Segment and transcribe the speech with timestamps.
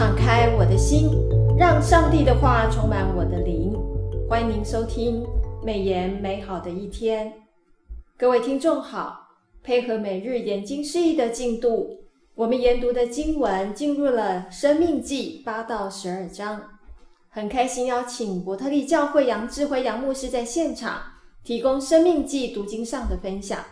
[0.00, 1.10] 敞开我的心，
[1.58, 3.78] 让上帝的话充满我的灵。
[4.30, 5.22] 欢迎您收听
[5.62, 7.30] 美言美好的一天。
[8.16, 9.28] 各位听众好，
[9.62, 11.98] 配合每日研经释义的进度，
[12.34, 16.62] 我们研读的经文进入了《生命记》八到十二章。
[17.28, 20.94] 很开心邀请伯特利教会杨智辉杨牧师在现场
[21.44, 23.62] 提供《生命记》读经上的分享。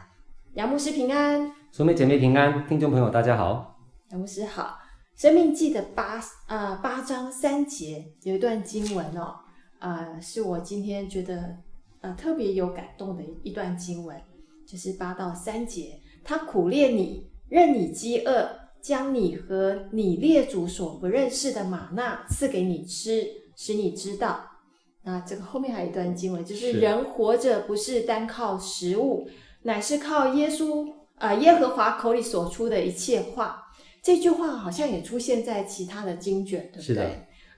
[0.52, 3.78] 杨牧师平安，兄妹姐妹平安，听众朋友大家好，
[4.10, 4.64] 杨牧师好。
[5.18, 9.34] 《申命记》的八啊、呃、八章三节有一段经文哦，
[9.80, 11.56] 啊、呃，是我今天觉得
[12.00, 14.16] 呃特别有感动的一段经文，
[14.64, 18.48] 就是八到三节，他苦练你，任你饥饿，
[18.80, 24.48] 将你和你列祖所不认识的玛纳赐给你吃，使你知道。
[25.02, 29.28] 那这个后面还有一段经文，就是人活着不是单靠食物，
[29.62, 33.64] 乃是靠耶稣啊、呃、耶和华口里所出的一切话。
[34.08, 36.82] 这句话好像也出现在其他的经卷，对不对？
[36.82, 37.04] 是的。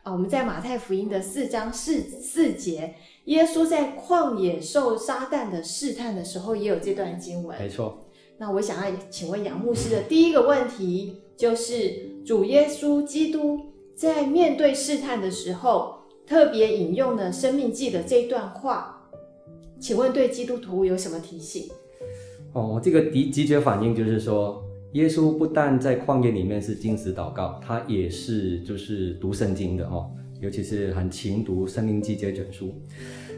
[0.03, 7.57] 啊，我们在马太福音的四章四四节，耶稣在旷野受撒旦的试探的时候，也有这段经文。
[7.57, 8.05] 没错。
[8.39, 19.09] 那我想要请问杨牧师的第一个问题，就是主耶稣基督在面对试探的时候，特别引用了《生命记》的这一段话，
[19.79, 21.71] 请问对基督徒有什么提醒？
[22.55, 24.61] 哦，这个第直觉反应就是说。
[24.93, 30.11] 耶稣不但在旷野里面是禁食祷告，他也是就是读圣经的哦，
[30.41, 32.75] 尤其是很勤读《申命记》这卷书。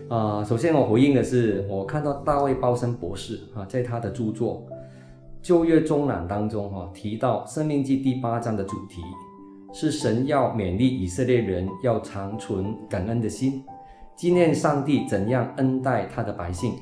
[0.08, 4.67] 啊、首先我回应的是，我看到大卫鲍森博士啊，在他的著作
[5.42, 9.03] 《旧约中览》当中哈、提到《生命记》第八章的主题
[9.75, 13.62] 是神要勉励以色列人要长存感恩的心，
[14.17, 16.75] 纪念上帝怎样恩待他的百姓。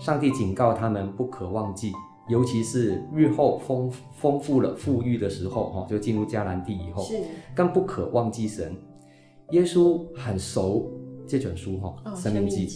[0.00, 1.92] 上帝警告他们不可忘记。
[2.28, 7.18] 尤其是日后丰丰富了富裕的时候，哈，就进入迦南地以后，是
[7.54, 8.74] 更不可忘记神。
[9.50, 10.90] 耶稣很熟
[11.26, 12.66] 这本书，哈、哦，《生命记》。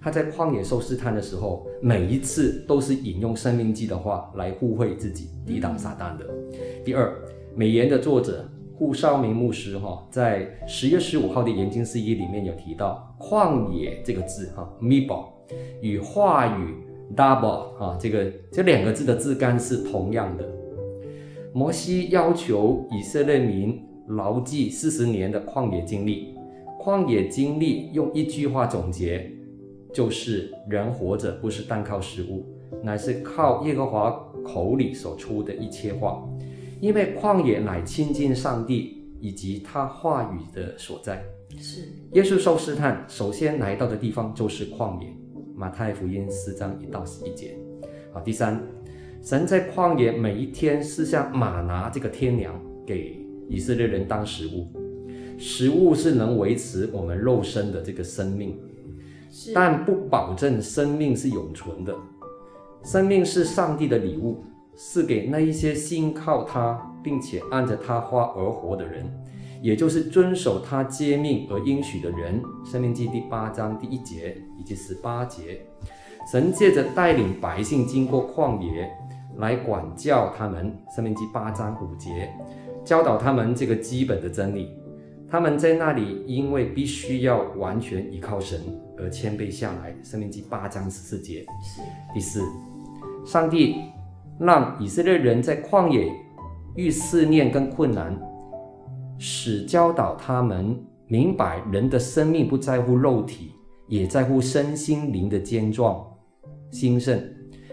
[0.00, 6.24] 他在旷野受试探的时候，每一次都是引用《生命记》的话来护卫自己，抵挡撒旦的。
[6.52, 7.14] 嗯、第二，
[7.54, 15.26] 美言的作者顾少明牧师，哈，在十月十五号的研经释义里面有提到“旷野”这个字，哈，midbar
[15.82, 16.74] 与话语。
[17.14, 20.48] Double 啊，这个这两个字的字干是同样的。
[21.52, 26.34] 摩西要求以色列民牢记四十年的旷野经历，
[26.80, 29.30] 旷野经历用一句话总结，
[29.92, 32.44] 就是人活着不是单靠食物，
[32.82, 34.10] 乃是靠耶和华
[34.44, 36.26] 口里所出的一切话。
[36.80, 41.22] 因为旷野乃亲近上帝以及他话语的所在。
[41.56, 41.82] 是。
[42.12, 45.06] 耶稣受试探，首先来到的地方就是旷野。
[45.64, 47.56] 马太福音四章一到十一节。
[48.12, 48.62] 好，第三，
[49.22, 52.54] 神在旷野每一天是像马拿这个天粮
[52.86, 54.68] 给以色列人当食物，
[55.38, 58.60] 食物是能维持我们肉身的这个生命，
[59.54, 61.96] 但不保证生命是永存的。
[62.82, 64.44] 生命是上帝的礼物，
[64.76, 69.10] 是给那一些信靠他并且按着他话而活的人。
[69.62, 75.66] 也就是遵守他诫命而应许的人，《生命记》第八章第一节以及十八节，
[76.30, 78.90] 神借着带领百姓经过旷野
[79.36, 82.32] 来管教他们，《生命记》八章五节，
[82.84, 84.70] 教导他们这个基本的真理。
[85.28, 88.60] 他们在那里因为必须要完全依靠神
[88.96, 91.44] 而谦卑下来，《生命记》八章十四节。
[92.12, 92.40] 第四，
[93.24, 93.76] 上帝
[94.38, 96.12] 让以色列人在旷野
[96.76, 98.16] 遇试炼跟困难。
[99.18, 103.53] 使教导他们明白，人的生命不在乎肉体，
[103.86, 106.04] 也在乎身心灵的健壮
[106.70, 107.20] 兴盛。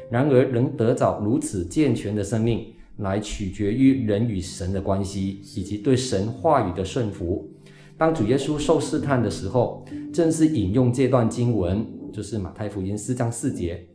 [0.10, 7.50] 然而，能得着如此健全的生命，来取决于人与神的关系，以及对神话语的顺服。
[7.98, 13.88] 当主耶稣受试探的时候，正是引用这段经文，就是马太福音四章四节。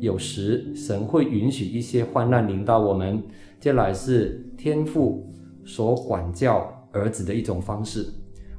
[0.00, 3.22] 有时神会允许一些患难临到我们，
[3.60, 5.32] 这乃是天父
[5.64, 6.76] 所管教。
[6.92, 8.04] 儿子的一种方式，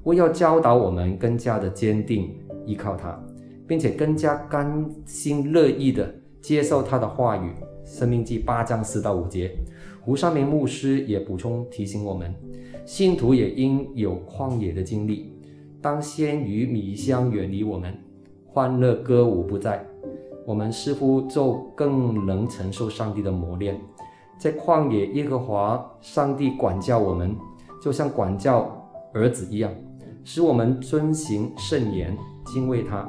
[0.03, 2.33] 为要教导我们更加的坚定
[2.65, 3.17] 依靠他，
[3.67, 7.51] 并且更加甘心乐意的接受他的话语。
[7.83, 9.51] 生命记八章四到五节，
[10.01, 12.33] 胡绍明牧师也补充提醒我们，
[12.85, 15.33] 信徒也应有旷野的经历。
[15.81, 17.93] 当鲜鱼米香远离我们，
[18.45, 19.83] 欢乐歌舞不在，
[20.45, 23.79] 我们似乎就更能承受上帝的磨练。
[24.37, 27.35] 在旷野，耶和华上帝管教我们。
[27.81, 29.73] 就像管教儿子一样，
[30.23, 32.15] 使我们遵行圣言，
[32.51, 33.07] 敬畏他。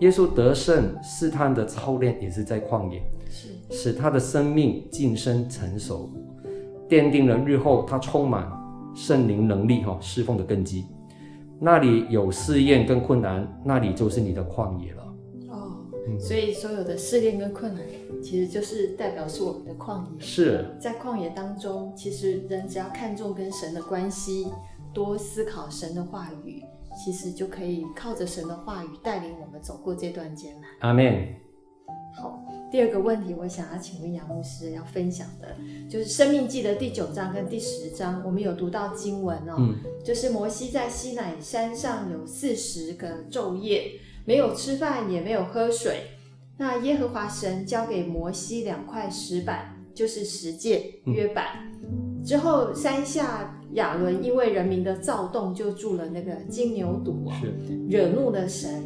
[0.00, 6.10] 耶稣得胜试探的操练也是在旷野，是使他的生命晋升成熟，
[6.88, 8.50] 奠定了日后他充满
[8.94, 10.86] 圣灵能力哈侍奉的根基。
[11.58, 15.02] 那里有试验跟困难，那里就是你的旷野了。
[15.50, 15.76] 哦，
[16.18, 17.82] 所以所有的试炼跟困难，
[18.22, 20.18] 其实就是代表是我们的旷野。
[20.18, 24.46] 是，在旷野当中，其实人只要看重跟神的关系，
[24.94, 26.62] 多思考神的话语，
[27.02, 30.70] 其实就可以靠着神的话语带领我们走过这段艰难。
[30.80, 31.34] 阿门。
[32.14, 32.38] 好，
[32.70, 35.56] 第二个问题，我想要请问杨牧师要分享的，
[35.88, 43.92] 就是《生命记》的第九章跟第十章，我们有读到经文哦，嗯、就是摩西在西乃山上有四十个昼夜，
[44.26, 46.02] 没有吃饭，也没有喝水。
[46.58, 51.70] 那耶和华神交给摩西两块石板，就是十诫约板。
[51.82, 57.54] 嗯、之后山下亚伦因为人民的躁动，就住了那个金牛犊，是
[57.88, 58.82] 惹怒了神。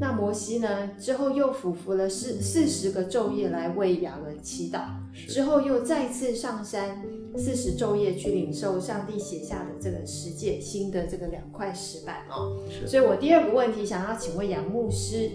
[0.00, 0.92] 那摩西呢？
[0.96, 4.82] 之后又俯伏了四四十个昼夜来为亚伦祈祷，
[5.26, 7.02] 之后又再次上山
[7.36, 12.56] 四十昼夜去领受上帝写下的这个十诫，新的这个两块石板哦。
[12.86, 15.32] 所以我第二个问题想要请问杨牧师：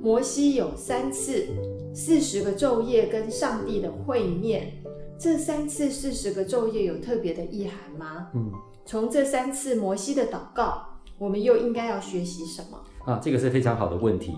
[0.00, 1.46] 摩西有三次
[1.92, 4.74] 四十个昼夜跟上帝的会面，
[5.18, 8.28] 这三次四十个昼夜有特别的意涵吗？
[8.34, 8.50] 嗯，
[8.84, 10.86] 从这三次摩西的祷告，
[11.18, 12.78] 我们又应该要学习什么？
[13.04, 14.34] 啊，这个是非常好的问题。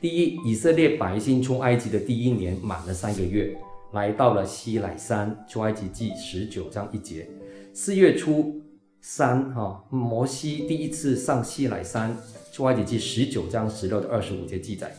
[0.00, 3.56] 第一，以色列百姓出埃及的第一年满了三个月，
[3.92, 5.44] 来到了西乃山。
[5.48, 7.28] 出埃及记十九章一节，
[7.74, 8.62] 四月初
[9.00, 12.16] 三，哈，摩西第一次上西乃山。
[12.52, 14.94] 出埃及记十九章十六到二十五节记载，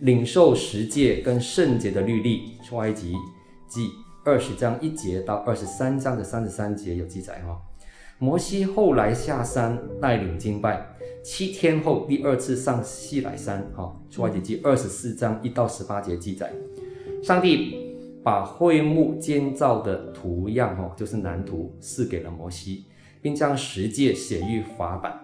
[0.00, 2.52] 领受十诫跟圣洁的律例。
[2.62, 3.14] 出埃及
[3.68, 3.90] 记
[4.22, 7.58] 二十章一节到二十三章的三十三节有记载，哈。
[8.18, 10.86] 摩西后来下山带领敬拜，
[11.24, 16.52] 七天后第二次上西来山，哈，出埃及记二十四章一到十八节记载，
[17.22, 22.84] 上帝把会幕建造的图样，哈，就是蓝图赐给了摩西，
[23.22, 25.18] 并将十诫写于法版。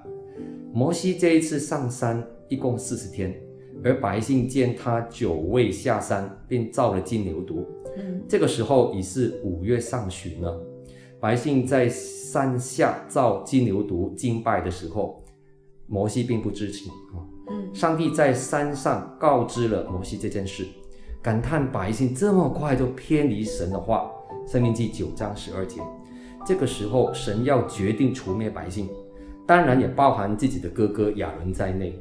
[0.72, 3.38] 摩西这一次上山一共四十天，
[3.84, 7.64] 而百姓见他久未下山，便造了金牛犊。
[7.96, 10.60] 嗯，这个时候已是五月上旬了。
[11.18, 15.24] 百姓在山下造金牛犊敬拜的时候，
[15.86, 16.92] 摩西并不知情。
[17.48, 20.66] 嗯，上帝在山上告知了摩西这件事，
[21.22, 24.10] 感叹百姓这么快就偏离神的话。
[24.46, 25.80] 生命记九章十二节，
[26.44, 28.88] 这个时候神要决定除灭百姓，
[29.46, 31.98] 当然也包含自己的哥哥亚伦在内。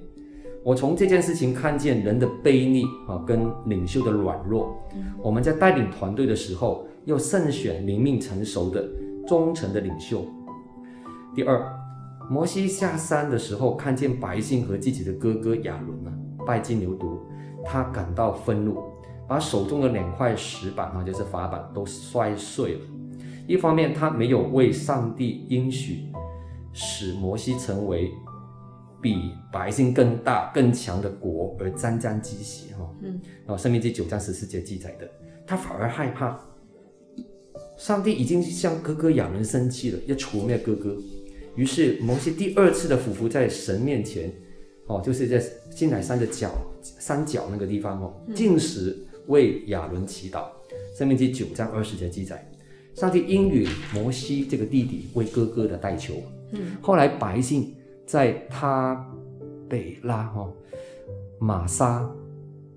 [0.66, 4.76] 我从这件事情看见人的卑劣啊，跟领袖的软弱。
[5.22, 8.84] 我们在带领团队的时候，要慎选灵命成熟的。
[9.28, 10.24] 忠诚的领袖。
[11.34, 11.64] 第二，
[12.30, 16.14] 摩西下山的时候，看见百姓和自己的哥哥亚伦啊
[16.46, 17.18] 拜金牛犊，
[17.64, 18.84] 他感到愤怒，
[19.28, 22.80] 把手中的两块石板啊，就是法板，都摔碎了。
[23.48, 26.06] 一方面，他没有为上帝应许
[26.72, 28.12] 使摩西成为
[29.02, 32.90] 比百姓更大更强的国而沾沾自喜哈。
[33.02, 33.20] 嗯。
[33.46, 35.10] 然后，生命记九章十四节记载的，
[35.46, 36.40] 他反而害怕。
[37.78, 40.96] 上帝已经向哥哥亚伦生气了，要除灭哥哥。
[41.56, 44.32] 于是摩西第二次的俯伏在神面前，
[44.88, 46.52] 哦，就是在西乃山的角
[46.82, 48.98] 山脚那个地方哦，进食
[49.28, 50.46] 为亚伦祈祷。
[50.98, 52.50] 生命记九章二十节记载，
[52.94, 56.14] 上帝应允摩西这个弟弟为哥哥的代求。
[56.54, 57.75] 嗯，后来百姓
[58.06, 59.06] 在他
[59.68, 60.48] 北拉哈
[61.40, 62.08] 玛莎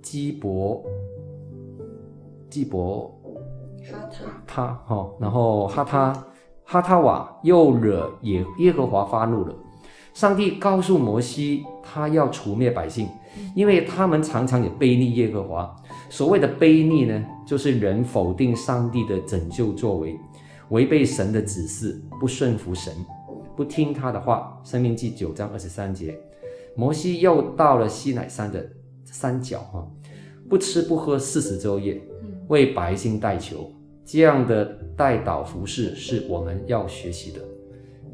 [0.03, 0.85] 基伯
[2.49, 3.15] 基伯。
[3.91, 3.97] 哈
[4.47, 6.27] 他，他哈，然后哈他
[6.65, 9.55] 哈他瓦又惹耶耶和华发怒了。
[10.13, 13.09] 上帝告诉摩西，他要除灭百姓，
[13.55, 15.75] 因为他们常常也背逆耶和华。
[16.11, 20.19] 所谓的背逆呢，就是人否定上帝的拯救作为，
[20.71, 22.93] 违背神的指示，不顺服神，
[23.59, 24.57] 不听他的话。
[24.63, 26.17] 生命记九章二十三节，
[26.77, 28.65] 摩西又到了西乃山的
[29.05, 29.85] 山脚哈，
[30.49, 32.01] 不吃不喝四十昼夜，
[32.47, 33.69] 为百姓代求。
[34.05, 34.65] 这样的
[34.97, 37.41] 代祷服饰是我们要学习的。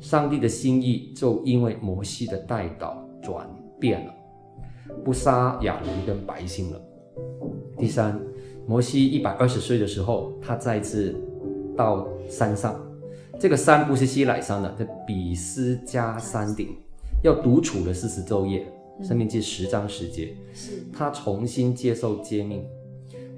[0.00, 3.46] 上帝的心意就因为摩西的代祷转
[3.78, 4.14] 变了，
[5.04, 6.80] 不杀亚伦跟百姓了。
[7.76, 8.18] 第三，
[8.66, 11.14] 摩西一百二十岁的时候，他再次
[11.76, 12.80] 到山上，
[13.38, 16.68] 这个山不是西来山的，是比斯加山顶，
[17.22, 18.66] 要独处了四十昼夜。
[19.02, 20.34] 生命记十章十节，
[20.92, 22.64] 他重新接受诫命。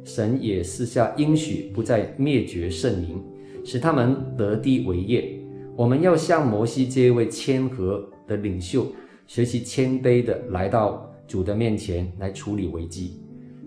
[0.05, 3.21] 神也赐下应许，不再灭绝圣民，
[3.65, 5.41] 使他们得地为业。
[5.75, 8.87] 我们要向摩西这位谦和的领袖
[9.27, 13.21] 学习谦卑的来到主的面前来处理危机。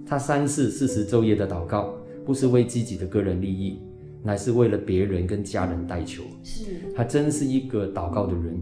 [0.06, 1.94] 他三次四十昼夜的祷告，
[2.24, 3.80] 不是为自己的个人利益，
[4.24, 6.24] 乃是为了别人跟家人代求。
[6.44, 6.64] 是，
[6.96, 8.62] 他真是一个祷告的人。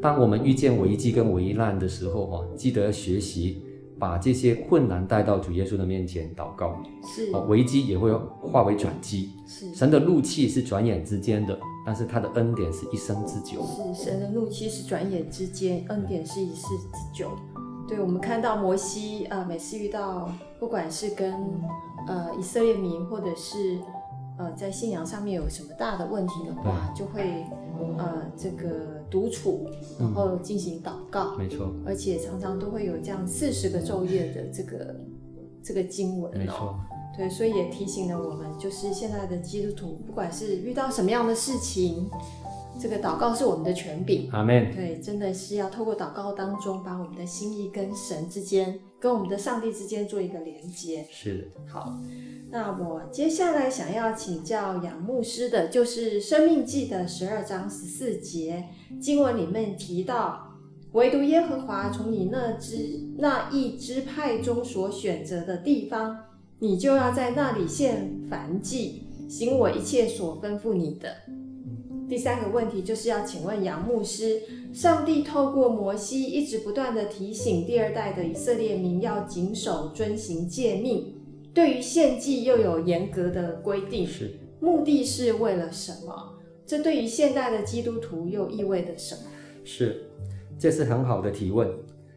[0.00, 3.62] 当我们遇见危机跟危难的时候，哈，记得学习
[3.98, 6.82] 把这些困难带到主耶稣的面前祷告。
[7.04, 8.10] 是，危机也会
[8.40, 9.30] 化为转机。
[9.46, 13.62] 是，神的怒气是转眼之间的，但是他的恩典是一生之久。
[13.94, 17.30] 是，神的怒气是转眼之间，恩典是一世之久。
[17.86, 21.34] 对，我们看到摩西，呃，每次遇到不管是跟
[22.06, 23.78] 呃以色列民，或者是
[24.40, 27.44] 呃在信仰上面有什么大的问题的话，就会
[27.98, 29.68] 呃这个独处，
[29.98, 31.36] 然后进行祷告。
[31.36, 31.70] 没错。
[31.84, 34.96] 而且常常都会有这样四十个昼夜的这个
[35.62, 36.38] 这个经文哦。
[36.38, 36.74] 没错。
[37.14, 42.08] 对，所以也提醒了我们，就是现在的基督徒，不管是遇到什么样的事情。
[42.80, 44.74] 这个祷告是我们的权柄，阿门。
[44.74, 51.06] 对，真的是要透过祷告当中，把我们的心意跟神之间，跟我们的上帝之间做一个连接。
[51.10, 51.44] 是的。
[51.72, 51.98] 好，
[52.50, 58.66] 那我接下来想要请教杨牧师的，就是《生命记》的十二章十四节
[59.00, 60.58] 经文里面提到，
[60.92, 66.18] 唯独耶和华从你那支那一支派中所选择的地方，
[66.58, 71.14] 你就要在那里献燔祭，行我一切所吩咐你的。
[72.10, 74.42] 第三个问题就是要请问杨牧师，
[74.74, 81.14] 上帝透过摩西一直不断的提醒第二代的以色列民要谨守遵行诫命，
[81.54, 86.34] 对于献祭又有严格的规定，是目的是为了什么？
[86.66, 89.22] 这对于现代的基督徒又意味着什么？
[89.62, 90.10] 是，
[90.58, 91.70] 这是很好的提问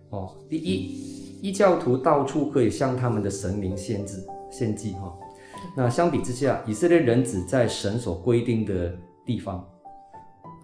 [0.10, 0.36] 哦。
[0.50, 5.16] 第一，异教徒到处可以向他们的神明献祭，献祭哈。
[5.78, 8.92] 那相比之下，以色列人只在神所规定的
[9.24, 9.64] 地方。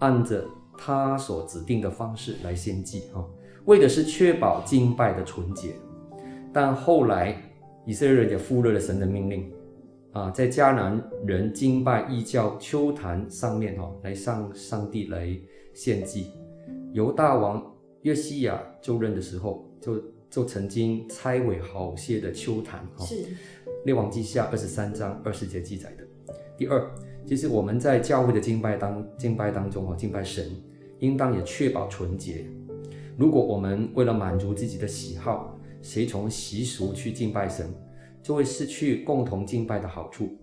[0.00, 0.44] 按着
[0.76, 3.24] 他所指定的方式来献祭，哈，
[3.66, 5.74] 为的是确保敬拜的纯洁。
[6.52, 7.40] 但后来
[7.86, 9.52] 以色列人也忽略了神的命令，
[10.12, 15.38] 啊，在迦南人敬拜异教丘坛上面，哈，来上上帝来
[15.74, 16.32] 献祭。
[16.92, 17.62] 犹大王
[18.02, 23.26] 约西亚就任的时候，就就曾经拆毁好些的丘坛，哈，是
[23.84, 26.34] 列王记下二十三章二十节记载的。
[26.56, 26.90] 第二。
[27.30, 30.50] 其实我们在教会的敬拜当敬拜当中，敬拜神，
[30.98, 32.44] 应当也确保纯洁。
[33.16, 37.72] 如果我们为了满足自己的喜好，随从习俗去敬拜神，
[38.20, 40.36] 就会失去共同敬拜的好处。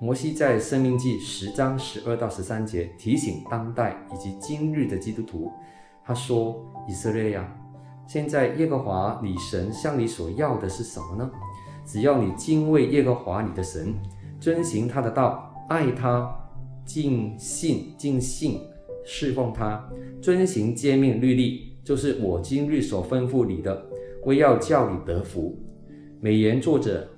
[0.00, 5.50] 摩西在《申命记》十章十二到十三节提醒当代以及今日的基督徒，
[6.04, 7.52] 他说：“以色列呀，
[8.06, 11.28] 现在耶和华你神向你所要的是什么呢？
[11.84, 13.92] 只要你敬畏耶和华你的神，
[14.38, 16.28] 遵行他的道。”爱他，
[16.84, 18.60] 尽心尽性
[19.04, 19.88] 侍奉他，
[20.20, 23.80] 遵行诫命律例，就是我今日所吩咐你的，
[24.24, 25.56] 为要叫你得福。
[26.20, 27.08] 美言作者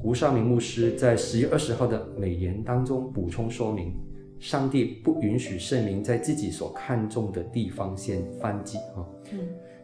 [0.00, 3.92] 胡绍明牧师在十月二十号的美言当中补充说明：
[4.38, 9.02] 上帝不允许圣民在自己所看重的地方先翻祭啊，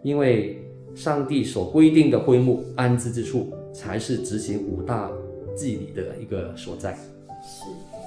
[0.04, 0.62] 因为
[0.94, 5.10] 上帝所规定的会幕安置之处，才是执行五大
[5.56, 6.96] 祭礼的一个所在。
[7.42, 8.03] 是。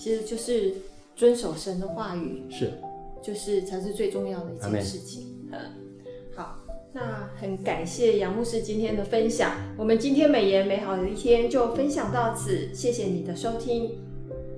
[0.00, 0.72] 其实就是
[1.14, 2.72] 遵守神的话语，是，
[3.20, 5.26] 就是才是最重要的一件事情。
[5.52, 5.58] 嗯，
[6.34, 6.56] 好，
[6.94, 9.52] 那很感谢杨牧师今天的分享。
[9.76, 13.90] 我们今天美言美好的一天就分享到此，谢谢你的收听。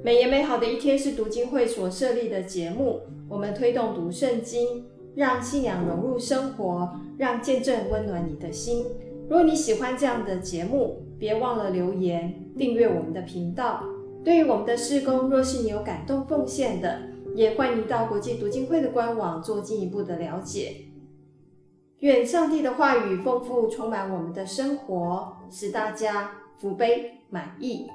[0.05, 4.85] 美言美好的一天是读经会所设立的节目，我们推动读圣经，
[5.17, 8.85] 让信仰融入生活，让见证温暖你的心。
[9.29, 13.83] 如果你喜欢这样的节目，别忘了留言订阅我们的频道。
[14.25, 17.03] 对于我们的施工，若是你有感动奉献的，
[17.35, 20.77] 也欢迎到国际读经会的官网做进一步的了解。
[21.99, 27.87] 愿上帝的话语丰富充满我们的生活，使大家福杯满溢。